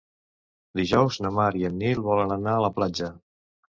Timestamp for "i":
1.61-1.67